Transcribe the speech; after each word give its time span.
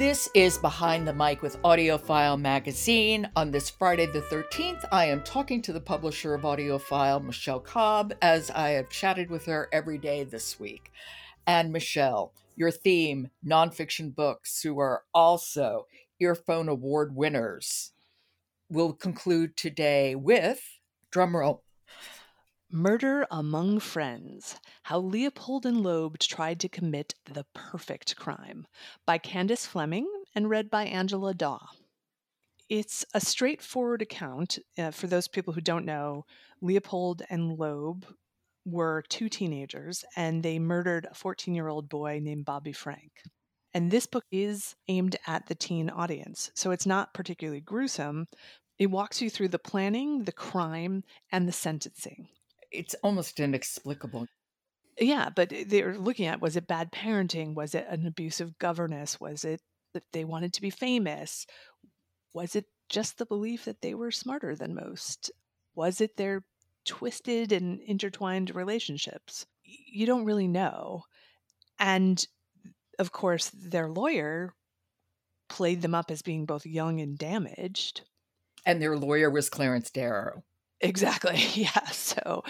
This 0.00 0.30
is 0.32 0.56
Behind 0.56 1.06
the 1.06 1.12
Mic 1.12 1.42
with 1.42 1.60
AudioFile 1.60 2.40
Magazine. 2.40 3.28
On 3.36 3.50
this 3.50 3.68
Friday 3.68 4.06
the 4.06 4.22
13th, 4.22 4.82
I 4.90 5.04
am 5.04 5.22
talking 5.22 5.60
to 5.60 5.74
the 5.74 5.80
publisher 5.80 6.32
of 6.32 6.40
AudioFile, 6.40 7.22
Michelle 7.22 7.60
Cobb, 7.60 8.14
as 8.22 8.50
I 8.50 8.70
have 8.70 8.88
chatted 8.88 9.28
with 9.28 9.44
her 9.44 9.68
every 9.74 9.98
day 9.98 10.24
this 10.24 10.58
week. 10.58 10.90
And 11.46 11.70
Michelle, 11.70 12.32
your 12.56 12.70
theme, 12.70 13.28
nonfiction 13.46 14.14
books, 14.14 14.62
who 14.62 14.78
are 14.78 15.02
also 15.12 15.86
Earphone 16.18 16.70
Award 16.70 17.14
winners, 17.14 17.92
will 18.70 18.94
conclude 18.94 19.54
today 19.54 20.14
with, 20.14 20.62
drumroll, 21.12 21.60
Murder 22.72 23.26
Among 23.32 23.80
Friends 23.80 24.60
How 24.84 25.00
Leopold 25.00 25.66
and 25.66 25.82
Loeb 25.82 26.20
Tried 26.20 26.60
to 26.60 26.68
Commit 26.68 27.16
the 27.24 27.44
Perfect 27.52 28.14
Crime 28.14 28.64
by 29.04 29.18
Candace 29.18 29.66
Fleming 29.66 30.06
and 30.36 30.48
read 30.48 30.70
by 30.70 30.84
Angela 30.84 31.34
Dawe. 31.34 31.66
It's 32.68 33.04
a 33.12 33.20
straightforward 33.20 34.02
account. 34.02 34.60
Uh, 34.78 34.92
for 34.92 35.08
those 35.08 35.26
people 35.26 35.52
who 35.52 35.60
don't 35.60 35.84
know, 35.84 36.26
Leopold 36.60 37.22
and 37.28 37.58
Loeb 37.58 38.06
were 38.64 39.02
two 39.08 39.28
teenagers 39.28 40.04
and 40.14 40.44
they 40.44 40.60
murdered 40.60 41.08
a 41.10 41.14
14 41.14 41.52
year 41.52 41.66
old 41.66 41.88
boy 41.88 42.20
named 42.22 42.44
Bobby 42.44 42.72
Frank. 42.72 43.10
And 43.74 43.90
this 43.90 44.06
book 44.06 44.26
is 44.30 44.76
aimed 44.86 45.16
at 45.26 45.48
the 45.48 45.56
teen 45.56 45.90
audience. 45.90 46.52
So 46.54 46.70
it's 46.70 46.86
not 46.86 47.14
particularly 47.14 47.62
gruesome. 47.62 48.28
It 48.78 48.92
walks 48.92 49.20
you 49.20 49.28
through 49.28 49.48
the 49.48 49.58
planning, 49.58 50.22
the 50.22 50.30
crime, 50.30 51.02
and 51.32 51.48
the 51.48 51.52
sentencing 51.52 52.28
it's 52.70 52.94
almost 53.02 53.40
inexplicable. 53.40 54.26
Yeah, 54.98 55.30
but 55.34 55.52
they're 55.66 55.96
looking 55.96 56.26
at 56.26 56.40
was 56.40 56.56
it 56.56 56.66
bad 56.66 56.92
parenting? 56.92 57.54
Was 57.54 57.74
it 57.74 57.86
an 57.88 58.06
abusive 58.06 58.58
governess? 58.58 59.20
Was 59.20 59.44
it 59.44 59.60
that 59.94 60.04
they 60.12 60.24
wanted 60.24 60.52
to 60.54 60.60
be 60.60 60.70
famous? 60.70 61.46
Was 62.34 62.54
it 62.54 62.66
just 62.88 63.18
the 63.18 63.26
belief 63.26 63.64
that 63.64 63.80
they 63.80 63.94
were 63.94 64.10
smarter 64.10 64.54
than 64.54 64.74
most? 64.74 65.30
Was 65.74 66.00
it 66.00 66.16
their 66.16 66.42
twisted 66.84 67.52
and 67.52 67.80
intertwined 67.80 68.54
relationships? 68.54 69.46
You 69.64 70.06
don't 70.06 70.24
really 70.24 70.48
know. 70.48 71.04
And 71.78 72.24
of 72.98 73.12
course, 73.12 73.50
their 73.54 73.88
lawyer 73.88 74.54
played 75.48 75.82
them 75.82 75.94
up 75.94 76.10
as 76.10 76.22
being 76.22 76.44
both 76.44 76.66
young 76.66 77.00
and 77.00 77.16
damaged. 77.16 78.02
And 78.66 78.80
their 78.80 78.96
lawyer 78.96 79.30
was 79.30 79.48
Clarence 79.48 79.90
Darrow. 79.90 80.44
Exactly. 80.80 81.36
Yeah. 81.54 81.86
So 81.90 82.42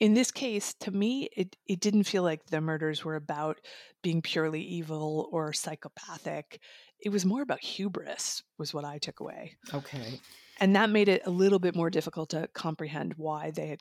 in 0.00 0.14
this 0.14 0.30
case, 0.30 0.74
to 0.80 0.90
me, 0.90 1.28
it, 1.36 1.56
it 1.66 1.80
didn't 1.80 2.04
feel 2.04 2.22
like 2.22 2.46
the 2.46 2.60
murders 2.60 3.04
were 3.04 3.16
about 3.16 3.60
being 4.02 4.22
purely 4.22 4.60
evil 4.60 5.28
or 5.32 5.52
psychopathic. 5.52 6.60
It 7.00 7.10
was 7.10 7.24
more 7.24 7.42
about 7.42 7.60
hubris, 7.62 8.42
was 8.58 8.74
what 8.74 8.84
I 8.84 8.98
took 8.98 9.20
away. 9.20 9.56
Okay. 9.72 10.20
And 10.60 10.76
that 10.76 10.90
made 10.90 11.08
it 11.08 11.22
a 11.26 11.30
little 11.30 11.58
bit 11.58 11.74
more 11.74 11.90
difficult 11.90 12.30
to 12.30 12.48
comprehend 12.54 13.14
why 13.16 13.50
they 13.50 13.68
had, 13.68 13.80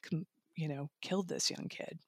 you 0.56 0.68
know, 0.68 0.90
killed 1.02 1.30
this 1.30 1.50
young 1.50 1.68
kid. 1.70 2.00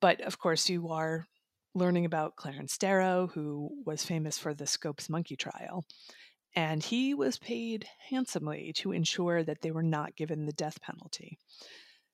But 0.00 0.20
of 0.20 0.38
course, 0.38 0.68
you 0.68 0.88
are 0.90 1.26
learning 1.74 2.04
about 2.04 2.36
Clarence 2.36 2.78
Darrow, 2.78 3.28
who 3.34 3.70
was 3.84 4.04
famous 4.04 4.38
for 4.38 4.54
the 4.54 4.66
Scopes 4.66 5.08
monkey 5.08 5.36
trial 5.36 5.84
and 6.58 6.82
he 6.82 7.14
was 7.14 7.38
paid 7.38 7.86
handsomely 8.10 8.72
to 8.72 8.90
ensure 8.90 9.44
that 9.44 9.62
they 9.62 9.70
were 9.70 9.80
not 9.80 10.16
given 10.16 10.44
the 10.44 10.52
death 10.52 10.82
penalty. 10.82 11.38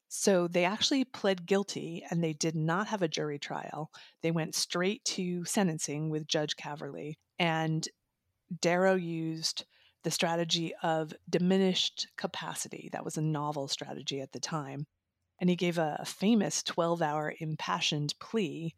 So 0.08 0.48
they 0.48 0.66
actually 0.66 1.06
pled 1.06 1.46
guilty 1.46 2.04
and 2.10 2.22
they 2.22 2.34
did 2.34 2.54
not 2.54 2.88
have 2.88 3.00
a 3.00 3.08
jury 3.08 3.38
trial. 3.38 3.90
They 4.20 4.30
went 4.30 4.54
straight 4.54 5.02
to 5.06 5.46
sentencing 5.46 6.10
with 6.10 6.28
Judge 6.28 6.56
Caverly. 6.56 7.14
And 7.38 7.88
Darrow 8.60 8.96
used 8.96 9.64
the 10.02 10.10
strategy 10.10 10.74
of 10.82 11.14
diminished 11.30 12.08
capacity. 12.18 12.90
That 12.92 13.04
was 13.04 13.16
a 13.16 13.22
novel 13.22 13.66
strategy 13.66 14.20
at 14.20 14.32
the 14.32 14.40
time. 14.40 14.84
And 15.40 15.48
he 15.48 15.56
gave 15.56 15.78
a, 15.78 16.04
famous 16.04 16.62
12 16.62 17.00
hour 17.00 17.32
impassioned 17.40 18.12
plea 18.20 18.74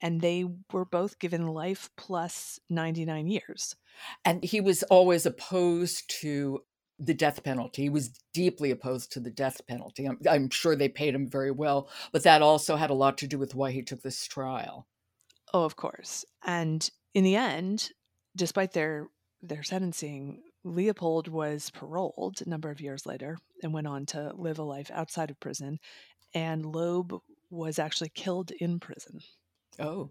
and 0.00 0.20
they 0.20 0.44
were 0.72 0.84
both 0.84 1.18
given 1.18 1.46
life 1.46 1.90
plus 1.96 2.58
99 2.68 3.26
years. 3.26 3.76
And 4.24 4.42
he 4.44 4.60
was 4.60 4.82
always 4.84 5.26
opposed 5.26 6.10
to 6.20 6.62
the 6.98 7.14
death 7.14 7.42
penalty. 7.42 7.82
He 7.82 7.90
was 7.90 8.10
deeply 8.32 8.70
opposed 8.70 9.12
to 9.12 9.20
the 9.20 9.30
death 9.30 9.60
penalty. 9.66 10.06
I'm, 10.06 10.18
I'm, 10.28 10.50
sure 10.50 10.76
they 10.76 10.88
paid 10.88 11.14
him 11.14 11.28
very 11.28 11.50
well, 11.50 11.88
but 12.12 12.22
that 12.22 12.42
also 12.42 12.76
had 12.76 12.90
a 12.90 12.94
lot 12.94 13.18
to 13.18 13.26
do 13.26 13.38
with 13.38 13.54
why 13.54 13.72
he 13.72 13.82
took 13.82 14.02
this 14.02 14.26
trial. 14.26 14.86
Oh, 15.52 15.64
of 15.64 15.76
course. 15.76 16.24
And 16.44 16.88
in 17.14 17.24
the 17.24 17.36
end, 17.36 17.90
despite 18.36 18.72
their 18.72 19.08
their 19.42 19.62
sentencing, 19.62 20.42
Leopold 20.64 21.28
was 21.28 21.70
paroled 21.70 22.40
a 22.40 22.48
number 22.48 22.70
of 22.70 22.80
years 22.80 23.04
later 23.04 23.36
and 23.62 23.74
went 23.74 23.86
on 23.86 24.06
to 24.06 24.32
live 24.34 24.58
a 24.58 24.62
life 24.62 24.90
outside 24.92 25.30
of 25.30 25.38
prison. 25.38 25.78
And 26.34 26.64
Loeb 26.64 27.20
was 27.50 27.78
actually 27.78 28.08
killed 28.08 28.50
in 28.52 28.80
prison. 28.80 29.20
Oh. 29.78 30.10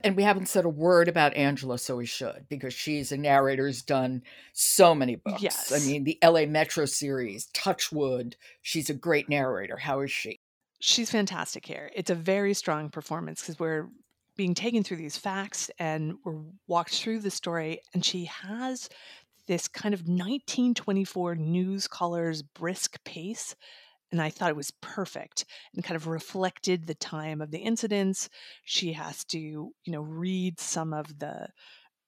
And 0.00 0.16
we 0.16 0.22
haven't 0.22 0.48
said 0.48 0.66
a 0.66 0.68
word 0.68 1.08
about 1.08 1.34
Angela, 1.34 1.78
so 1.78 1.96
we 1.96 2.04
should, 2.04 2.44
because 2.50 2.74
she's 2.74 3.10
a 3.10 3.16
narrator 3.16 3.66
who's 3.66 3.80
done 3.80 4.22
so 4.52 4.94
many 4.94 5.16
books. 5.16 5.42
Yes. 5.42 5.72
I 5.72 5.78
mean, 5.86 6.04
the 6.04 6.18
LA 6.22 6.44
Metro 6.44 6.84
series, 6.84 7.46
Touchwood, 7.54 8.36
she's 8.60 8.90
a 8.90 8.94
great 8.94 9.30
narrator. 9.30 9.78
How 9.78 10.00
is 10.00 10.10
she? 10.10 10.40
She's 10.78 11.10
fantastic 11.10 11.64
here. 11.64 11.90
It's 11.94 12.10
a 12.10 12.14
very 12.14 12.52
strong 12.52 12.90
performance 12.90 13.40
because 13.40 13.58
we're 13.58 13.88
being 14.36 14.52
taken 14.52 14.82
through 14.82 14.98
these 14.98 15.16
facts 15.16 15.70
and 15.78 16.14
we're 16.24 16.42
walked 16.66 16.94
through 16.96 17.20
the 17.20 17.30
story, 17.30 17.80
and 17.94 18.04
she 18.04 18.26
has 18.26 18.90
this 19.46 19.68
kind 19.68 19.94
of 19.94 20.00
1924 20.00 21.36
news 21.36 21.88
caller's 21.88 22.42
brisk 22.42 23.02
pace 23.04 23.54
and 24.14 24.22
I 24.22 24.30
thought 24.30 24.50
it 24.50 24.56
was 24.56 24.70
perfect 24.80 25.44
and 25.74 25.82
kind 25.82 25.96
of 25.96 26.06
reflected 26.06 26.86
the 26.86 26.94
time 26.94 27.40
of 27.40 27.50
the 27.50 27.58
incidents. 27.58 28.28
She 28.64 28.92
has 28.92 29.24
to, 29.24 29.38
you 29.38 29.72
know, 29.88 30.02
read 30.02 30.60
some 30.60 30.92
of 30.92 31.18
the 31.18 31.48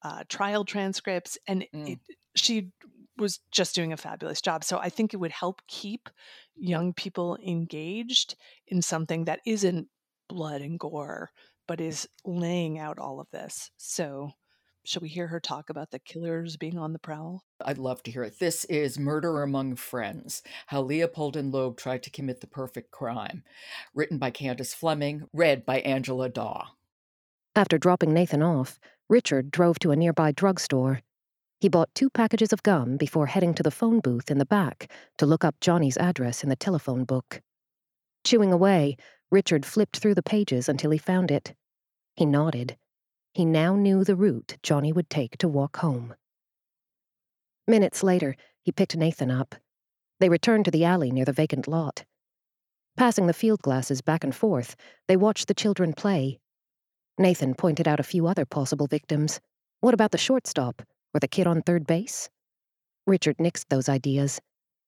uh, 0.04 0.22
trial 0.28 0.64
transcripts, 0.64 1.36
and 1.48 1.66
mm. 1.74 1.94
it, 1.94 1.98
she 2.36 2.70
was 3.18 3.40
just 3.50 3.74
doing 3.74 3.92
a 3.92 3.96
fabulous 3.96 4.40
job. 4.40 4.62
So 4.62 4.78
I 4.78 4.88
think 4.88 5.14
it 5.14 5.16
would 5.16 5.32
help 5.32 5.62
keep 5.66 6.08
young 6.54 6.94
people 6.94 7.38
engaged 7.44 8.36
in 8.68 8.82
something 8.82 9.24
that 9.24 9.40
isn't 9.44 9.88
blood 10.28 10.60
and 10.60 10.78
gore, 10.78 11.32
but 11.66 11.80
is 11.80 12.08
laying 12.24 12.78
out 12.78 13.00
all 13.00 13.18
of 13.18 13.26
this. 13.32 13.72
So 13.78 14.30
Shall 14.86 15.02
we 15.02 15.08
hear 15.08 15.26
her 15.26 15.40
talk 15.40 15.68
about 15.68 15.90
the 15.90 15.98
killers 15.98 16.56
being 16.56 16.78
on 16.78 16.92
the 16.92 17.00
prowl? 17.00 17.42
I'd 17.60 17.76
love 17.76 18.04
to 18.04 18.10
hear 18.12 18.22
it. 18.22 18.38
This 18.38 18.64
is 18.66 19.00
Murder 19.00 19.42
Among 19.42 19.74
Friends 19.74 20.44
How 20.68 20.80
Leopold 20.80 21.36
and 21.36 21.52
Loeb 21.52 21.76
Tried 21.76 22.04
to 22.04 22.10
Commit 22.10 22.40
the 22.40 22.46
Perfect 22.46 22.92
Crime. 22.92 23.42
Written 23.96 24.18
by 24.18 24.30
Candace 24.30 24.74
Fleming, 24.74 25.24
read 25.32 25.66
by 25.66 25.80
Angela 25.80 26.28
Dawe. 26.28 26.68
After 27.56 27.78
dropping 27.78 28.14
Nathan 28.14 28.44
off, 28.44 28.78
Richard 29.08 29.50
drove 29.50 29.80
to 29.80 29.90
a 29.90 29.96
nearby 29.96 30.30
drugstore. 30.30 31.00
He 31.58 31.68
bought 31.68 31.92
two 31.96 32.08
packages 32.08 32.52
of 32.52 32.62
gum 32.62 32.96
before 32.96 33.26
heading 33.26 33.54
to 33.54 33.64
the 33.64 33.72
phone 33.72 33.98
booth 33.98 34.30
in 34.30 34.38
the 34.38 34.46
back 34.46 34.88
to 35.18 35.26
look 35.26 35.44
up 35.44 35.58
Johnny's 35.60 35.96
address 35.96 36.44
in 36.44 36.48
the 36.48 36.54
telephone 36.54 37.02
book. 37.02 37.42
Chewing 38.22 38.52
away, 38.52 38.96
Richard 39.32 39.66
flipped 39.66 39.96
through 39.96 40.14
the 40.14 40.22
pages 40.22 40.68
until 40.68 40.92
he 40.92 40.98
found 40.98 41.32
it. 41.32 41.56
He 42.14 42.24
nodded. 42.24 42.76
He 43.36 43.44
now 43.44 43.76
knew 43.76 44.02
the 44.02 44.16
route 44.16 44.56
Johnny 44.62 44.94
would 44.94 45.10
take 45.10 45.36
to 45.36 45.46
walk 45.46 45.76
home. 45.76 46.14
Minutes 47.68 48.02
later, 48.02 48.34
he 48.62 48.72
picked 48.72 48.96
Nathan 48.96 49.30
up. 49.30 49.54
They 50.20 50.30
returned 50.30 50.64
to 50.64 50.70
the 50.70 50.86
alley 50.86 51.10
near 51.10 51.26
the 51.26 51.34
vacant 51.34 51.68
lot. 51.68 52.06
Passing 52.96 53.26
the 53.26 53.34
field 53.34 53.60
glasses 53.60 54.00
back 54.00 54.24
and 54.24 54.34
forth, 54.34 54.74
they 55.06 55.18
watched 55.18 55.48
the 55.48 55.54
children 55.54 55.92
play. 55.92 56.40
Nathan 57.18 57.54
pointed 57.54 57.86
out 57.86 58.00
a 58.00 58.10
few 58.10 58.26
other 58.26 58.46
possible 58.46 58.86
victims. 58.86 59.38
What 59.80 59.92
about 59.92 60.12
the 60.12 60.16
shortstop 60.16 60.80
or 61.12 61.20
the 61.20 61.28
kid 61.28 61.46
on 61.46 61.60
third 61.60 61.86
base? 61.86 62.30
Richard 63.06 63.36
nixed 63.36 63.66
those 63.68 63.90
ideas. 63.90 64.40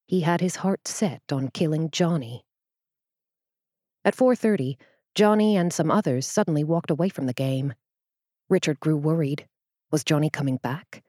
He 0.06 0.22
had 0.22 0.40
his 0.40 0.56
heart 0.56 0.88
set 0.88 1.20
on 1.30 1.48
killing 1.48 1.90
Johnny. 1.90 2.46
At 4.06 4.16
4:30, 4.16 4.78
Johnny 5.14 5.54
and 5.54 5.70
some 5.70 5.90
others 5.90 6.26
suddenly 6.26 6.64
walked 6.64 6.90
away 6.90 7.10
from 7.10 7.26
the 7.26 7.34
game. 7.34 7.74
Richard 8.48 8.80
grew 8.80 8.96
worried. 8.96 9.46
Was 9.90 10.04
Johnny 10.04 10.30
coming 10.30 10.56
back? 10.56 11.02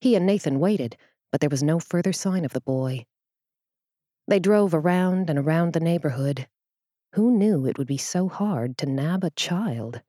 He 0.00 0.14
and 0.14 0.26
Nathan 0.26 0.60
waited, 0.60 0.96
but 1.32 1.40
there 1.40 1.50
was 1.50 1.62
no 1.62 1.78
further 1.80 2.12
sign 2.12 2.44
of 2.44 2.52
the 2.52 2.60
boy. 2.60 3.06
They 4.26 4.38
drove 4.38 4.74
around 4.74 5.30
and 5.30 5.38
around 5.38 5.72
the 5.72 5.80
neighborhood. 5.80 6.46
Who 7.14 7.30
knew 7.30 7.66
it 7.66 7.78
would 7.78 7.86
be 7.86 7.96
so 7.96 8.28
hard 8.28 8.76
to 8.78 8.86
nab 8.86 9.24
a 9.24 9.30
child? 9.30 10.02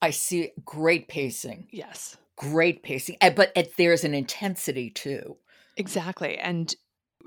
I 0.00 0.10
see 0.10 0.52
great 0.64 1.08
pacing. 1.08 1.68
Yes. 1.70 2.16
Great 2.36 2.82
pacing. 2.82 3.16
But 3.20 3.52
there's 3.76 4.04
an 4.04 4.14
intensity 4.14 4.90
too. 4.90 5.36
Exactly. 5.76 6.38
And 6.38 6.74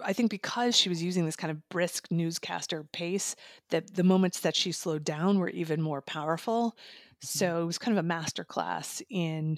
I 0.04 0.14
think 0.14 0.30
because 0.30 0.78
she 0.78 0.90
was 0.90 1.02
using 1.02 1.26
this 1.26 1.36
kind 1.36 1.52
of 1.52 1.68
brisk 1.70 2.08
newscaster 2.12 2.84
pace, 2.94 3.36
that 3.70 3.96
the 3.96 4.04
moments 4.04 4.42
that 4.42 4.56
she 4.56 4.72
slowed 4.72 5.04
down 5.04 5.40
were 5.40 5.50
even 5.50 5.82
more 5.82 6.02
powerful. 6.02 6.78
Mm-hmm. 7.24 7.38
So 7.40 7.62
it 7.62 7.66
was 7.66 7.78
kind 7.78 7.98
of 7.98 8.04
a 8.04 8.08
master 8.08 8.44
class 8.44 9.02
in 9.10 9.58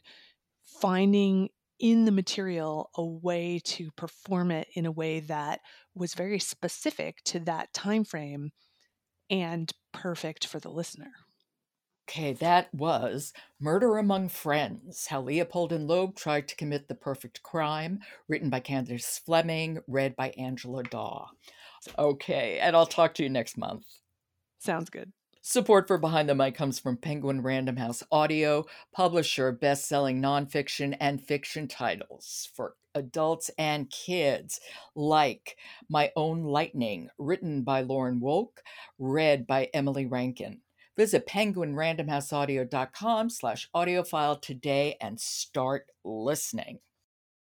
finding 0.64 1.50
in 1.80 2.06
the 2.06 2.12
material 2.12 2.90
a 2.96 3.06
way 3.06 3.62
to 3.64 3.90
perform 3.92 4.52
it 4.52 4.68
in 4.74 4.86
a 4.86 4.92
way 4.92 5.22
that 5.22 5.62
was 5.96 6.14
very 6.14 6.40
specific 6.40 7.24
to 7.24 7.40
that 7.40 7.74
time 7.74 8.04
frame 8.04 8.52
and 9.30 9.72
perfect 9.94 10.46
for 10.46 10.60
the 10.60 10.70
listener. 10.70 11.12
Okay, 12.10 12.34
that 12.34 12.74
was 12.74 13.34
Murder 13.60 13.98
Among 13.98 14.30
Friends 14.30 15.06
How 15.08 15.22
Leopold 15.22 15.72
and 15.72 15.88
Loeb 15.88 16.16
Tried 16.16 16.48
to 16.48 16.56
Commit 16.56 16.88
the 16.88 16.96
Perfect 16.96 17.44
Crime, 17.44 18.00
written 18.28 18.50
by 18.50 18.62
Candace 18.62 19.22
Fleming, 19.24 19.78
read 19.88 20.16
by 20.16 20.34
Angela 20.36 20.82
Dawe. 20.82 21.28
Okay, 22.00 22.58
and 22.60 22.76
I'll 22.76 22.88
talk 22.88 23.14
to 23.16 23.24
you 23.24 23.30
next 23.30 23.58
month. 23.58 23.86
Sounds 24.58 24.90
good. 24.90 25.12
Support 25.42 25.88
for 25.88 25.98
Behind 25.98 26.28
the 26.28 26.36
Mic 26.36 26.54
comes 26.54 26.80
from 26.80 26.98
Penguin 26.98 27.42
Random 27.42 27.78
House 27.78 28.04
Audio, 28.12 28.66
publisher 28.92 29.48
of 29.48 29.62
best 29.62 29.88
selling 29.88 30.22
nonfiction 30.22 30.98
and 31.00 31.26
fiction 31.26 31.70
titles 31.70 32.50
for 32.54 32.76
adults 32.94 33.50
and 33.58 33.90
kids, 33.90 34.60
like 34.96 35.56
My 35.88 36.12
Own 36.18 36.44
Lightning, 36.44 37.10
written 37.18 37.64
by 37.64 37.82
Lauren 37.82 38.20
Wolk, 38.20 38.58
read 38.98 39.48
by 39.48 39.70
Emily 39.74 40.06
Rankin. 40.06 40.60
Visit 40.98 41.26
penguinrandomhouseaudio.com 41.26 43.30
slash 43.30 43.70
audiofile 43.74 44.42
today 44.42 44.98
and 45.00 45.22
start 45.22 45.88
listening. 46.04 46.80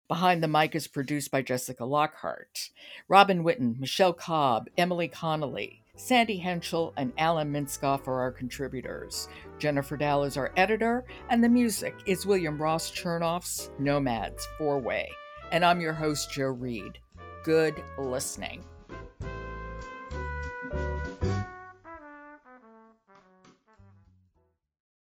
Behind 0.07 0.41
the 0.41 0.47
Mic 0.47 0.73
is 0.73 0.87
produced 0.87 1.29
by 1.29 1.43
Jessica 1.43 1.85
Lockhart. 1.85 2.71
Robin 3.07 3.43
Whitten, 3.43 3.79
Michelle 3.79 4.13
Cobb, 4.13 4.67
Emily 4.79 5.07
Connolly, 5.07 5.82
Sandy 5.95 6.37
Henschel, 6.37 6.91
and 6.97 7.13
Alan 7.19 7.53
Minskoff 7.53 8.07
are 8.07 8.19
our 8.19 8.31
contributors. 8.31 9.29
Jennifer 9.59 9.95
Dow 9.95 10.23
is 10.23 10.37
our 10.37 10.51
editor, 10.57 11.05
and 11.29 11.43
the 11.43 11.49
music 11.49 11.93
is 12.07 12.25
William 12.25 12.59
Ross 12.59 12.91
Chernoff's 12.91 13.69
Nomads 13.77 14.47
Four 14.57 14.79
Way. 14.79 15.07
And 15.51 15.63
I'm 15.63 15.79
your 15.79 15.93
host, 15.93 16.31
Jo 16.31 16.45
Reed. 16.45 16.97
Good 17.43 17.75
listening. 17.99 18.65